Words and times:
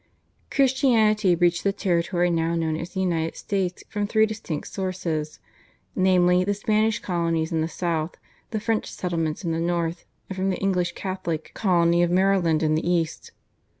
Christianity 0.49 1.35
reached 1.35 1.63
the 1.63 1.71
territory 1.71 2.31
now 2.31 2.55
known 2.55 2.75
as 2.75 2.89
the 2.89 3.01
United 3.01 3.35
States 3.35 3.83
from 3.87 4.07
three 4.07 4.25
distinct 4.25 4.67
sources, 4.69 5.39
namely, 5.95 6.43
the 6.43 6.55
Spanish 6.55 6.97
colonies 6.97 7.51
in 7.51 7.61
the 7.61 7.67
south, 7.67 8.15
the 8.49 8.59
French 8.59 8.91
settlements 8.91 9.43
in 9.43 9.51
the 9.51 9.59
north, 9.59 10.05
and 10.27 10.35
from 10.35 10.49
the 10.49 10.57
English 10.57 10.93
Catholic 10.93 11.51
colony 11.53 12.01
of 12.01 12.09
Maryland 12.09 12.63
in 12.63 12.73
the 12.73 12.89
east. 12.89 13.29